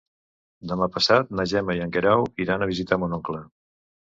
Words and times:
Demà 0.71 0.87
passat 0.95 1.29
na 1.39 1.45
Gemma 1.53 1.77
i 1.81 1.83
en 1.85 1.93
Guerau 1.99 2.27
iran 2.47 2.67
a 2.67 2.69
visitar 2.73 2.99
mon 3.05 3.15
oncle. 3.19 3.45